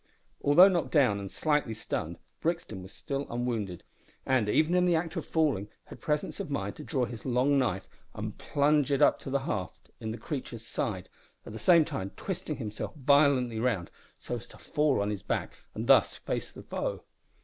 Although 0.43 0.67
knocked 0.69 0.89
down 0.93 1.19
and 1.19 1.31
slightly 1.31 1.75
stunned, 1.75 2.17
Brixton 2.39 2.81
was 2.81 2.91
still 2.91 3.27
unwounded, 3.29 3.83
and, 4.25 4.49
even 4.49 4.73
in 4.73 4.85
the 4.85 4.95
act 4.95 5.15
of 5.15 5.27
falling, 5.27 5.69
had 5.83 6.01
presence 6.01 6.39
of 6.39 6.49
mind 6.49 6.75
to 6.77 6.83
draw 6.83 7.05
his 7.05 7.23
long 7.23 7.59
knife 7.59 7.87
and 8.15 8.35
plunge 8.39 8.91
it 8.91 9.03
up 9.03 9.19
to 9.19 9.29
the 9.29 9.41
haft 9.41 9.91
in 9.99 10.09
the 10.09 10.17
creature's 10.17 10.65
side, 10.65 11.07
at 11.45 11.53
the 11.53 11.59
same 11.59 11.85
time 11.85 12.09
twisting 12.17 12.55
himself 12.55 12.95
violently 12.95 13.59
round 13.59 13.91
so 14.17 14.37
as 14.37 14.47
to 14.47 14.57
fall 14.57 15.03
on 15.03 15.11
his 15.11 15.21
back 15.21 15.53
and 15.75 15.85
thus 15.85 16.15
face 16.15 16.51
the 16.51 16.63
foe. 16.63 17.03